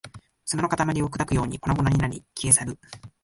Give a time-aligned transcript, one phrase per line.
[0.45, 2.79] 砂の塊を砕くように粉々になり、消え去る